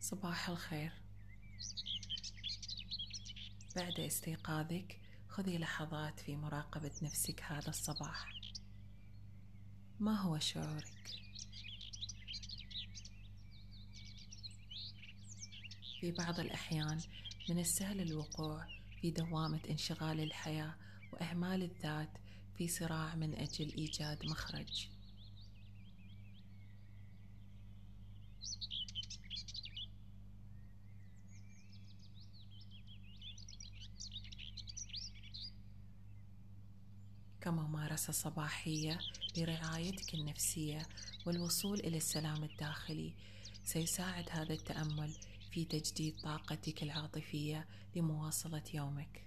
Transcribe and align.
صباح 0.00 0.48
الخير 0.48 0.92
بعد 3.76 4.00
استيقاظك 4.00 5.00
خذي 5.28 5.58
لحظات 5.58 6.20
في 6.20 6.36
مراقبة 6.36 6.92
نفسك 7.02 7.42
هذا 7.42 7.68
الصباح 7.68 8.28
ما 10.00 10.20
هو 10.20 10.38
شعورك؟ 10.38 11.10
في 16.00 16.12
بعض 16.12 16.40
الأحيان 16.40 17.00
من 17.48 17.58
السهل 17.58 18.00
الوقوع 18.00 18.66
في 19.00 19.10
دوامة 19.10 19.60
انشغال 19.70 20.20
الحياة 20.20 20.74
وإهمال 21.12 21.62
الذات 21.62 22.10
في 22.58 22.68
صراع 22.68 23.14
من 23.14 23.34
أجل 23.34 23.72
إيجاد 23.74 24.26
مخرج. 24.26 24.88
كممارسة 37.40 38.12
صباحية 38.12 38.98
لرعايتك 39.36 40.14
النفسية 40.14 40.88
والوصول 41.26 41.80
إلى 41.80 41.96
السلام 41.96 42.44
الداخلي 42.44 43.12
سيساعد 43.64 44.24
هذا 44.30 44.52
التأمل 44.52 45.12
في 45.50 45.64
تجديد 45.64 46.20
طاقتك 46.22 46.82
العاطفية 46.82 47.66
لمواصلة 47.96 48.62
يومك. 48.74 49.24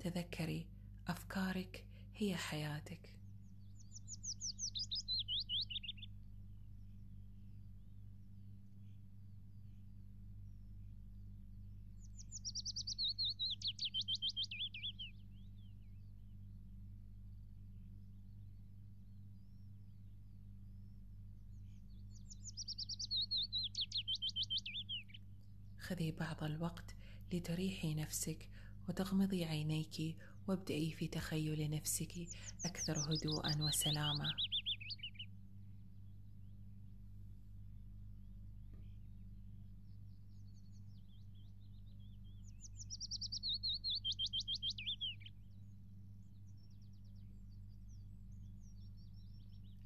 تذكري 0.00 0.66
أفكارك 1.08 1.84
هي 2.16 2.36
حياتك. 2.36 3.21
خذي 25.92 26.10
بعض 26.12 26.44
الوقت 26.44 26.94
لتريحي 27.32 27.94
نفسك 27.94 28.48
وتغمضي 28.88 29.44
عينيك 29.44 30.16
وابدأي 30.48 30.90
في 30.90 31.08
تخيل 31.08 31.70
نفسك 31.70 32.12
أكثر 32.64 32.98
هدوءا 32.98 33.62
وسلامة 33.62 34.24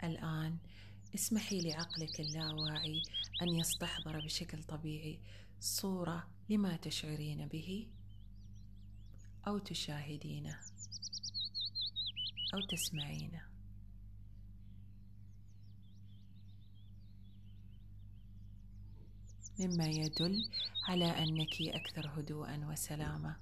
الآن 0.04 0.58
اسمحي 1.14 1.60
لعقلك 1.60 2.20
اللاواعي 2.20 3.02
أن 3.42 3.48
يستحضر 3.48 4.20
بشكل 4.20 4.62
طبيعي 4.62 5.18
صورة 5.60 6.28
لما 6.48 6.76
تشعرين 6.76 7.48
به 7.48 7.88
أو 9.46 9.58
تشاهدينه 9.58 10.60
أو 12.54 12.60
تسمعينه. 12.60 13.42
مما 19.60 19.86
يدل 19.86 20.48
على 20.88 21.04
أنك 21.04 21.62
أكثر 21.62 22.20
هدوءا 22.20 22.66
وسلامة. 22.66 23.36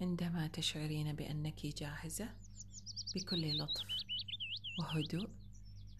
عندما 0.00 0.46
تشعرين 0.46 1.12
بأنك 1.16 1.66
جاهزة 1.66 2.34
بكل 3.14 3.58
لطف. 3.58 3.84
وهدوء 4.78 5.30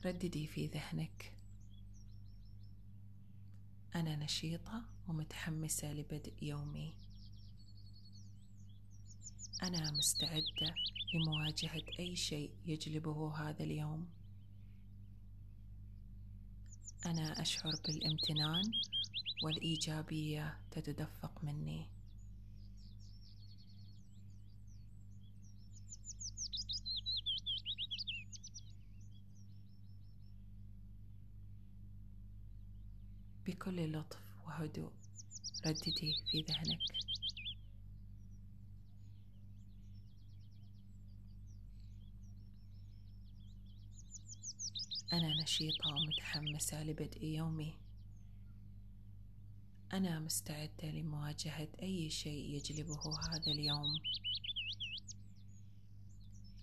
رددي 0.04 0.46
في 0.46 0.66
ذهنك. 0.66 1.36
أنا 3.94 4.16
نشيطة 4.16 4.84
ومتحمسة 5.08 5.92
لبدء 5.92 6.34
يومي. 6.42 6.94
أنا 9.62 9.90
مستعدة 9.90 10.74
لمواجهة 11.14 11.82
أي 11.98 12.16
شيء 12.16 12.50
يجلبه 12.66 13.36
هذا 13.36 13.64
اليوم. 13.64 14.08
أنا 17.06 17.42
أشعر 17.42 17.72
بالامتنان 17.84 18.64
والإيجابية 19.42 20.58
تتدفق 20.70 21.44
مني. 21.44 21.86
بكل 33.46 33.92
لطف 33.92 34.18
وهدوء 34.46 34.92
رددي 35.66 36.14
في 36.30 36.40
ذهنك. 36.40 36.80
أنا 45.12 45.42
نشيطة 45.42 45.88
ومتحمسة 45.88 46.82
لبدء 46.82 47.24
يومي. 47.24 47.74
أنا 49.92 50.20
مستعدة 50.20 50.90
لمواجهة 50.90 51.68
أي 51.82 52.10
شيء 52.10 52.54
يجلبه 52.54 53.18
هذا 53.28 53.52
اليوم. 53.52 53.98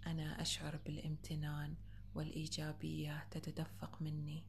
أنا 0.08 0.42
أشعر 0.42 0.78
بالامتنان 0.86 1.76
والإيجابية 2.16 3.28
تتدفق 3.32 4.02
مني. 4.02 4.44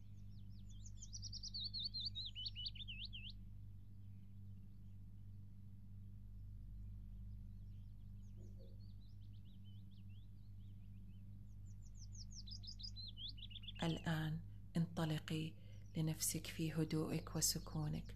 الآن 13.83 14.39
انطلقي 14.77 15.53
لنفسك 15.97 16.47
في 16.47 16.73
هدوءك 16.73 17.37
وسكونك 17.37 18.15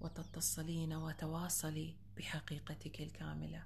وتتصلين 0.00 0.92
وتواصلي 0.92 1.96
بحقيقتك 2.16 3.00
الكاملة. 3.00 3.64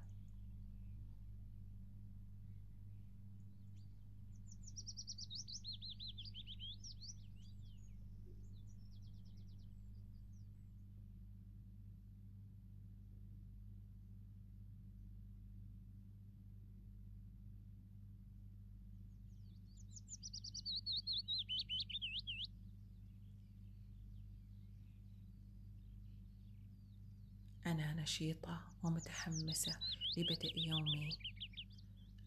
أنا 27.74 27.94
نشيطة 27.94 28.60
ومتحمسة 28.82 29.72
لبدء 30.16 30.58
يومي. 30.58 31.08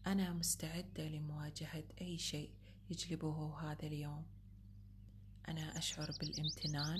أنا 0.06 0.32
مستعدة 0.32 1.08
لمواجهة 1.08 1.84
أي 2.00 2.18
شيء 2.18 2.50
يجلبه 2.90 3.60
هذا 3.60 3.86
اليوم. 3.86 4.26
أنا 5.48 5.78
أشعر 5.78 6.10
بالامتنان 6.20 6.98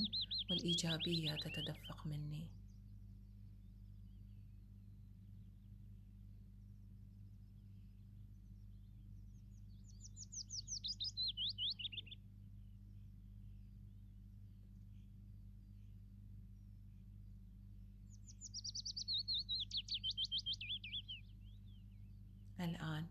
والإيجابية 0.50 1.36
تتدفق 1.36 2.06
مني. 2.06 2.48
الآن 22.68 23.06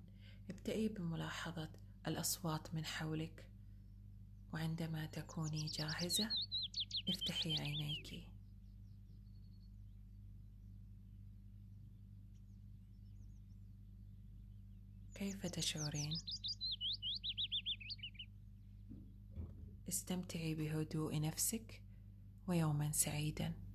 ابدأي 0.49 0.87
بملاحظة 0.87 1.69
الأصوات 2.07 2.75
من 2.75 2.85
حولك. 2.85 3.45
وعندما 4.53 5.05
تكوني 5.05 5.65
جاهزة 5.65 6.29
افتحي 7.09 7.55
عينيك. 7.59 8.23
كيف 15.15 15.45
تشعرين؟ 15.45 16.17
استمتعي 19.89 20.55
بهدوء 20.55 21.21
نفسك 21.21 21.81
ويوما 22.47 22.91
سعيدا. 22.91 23.66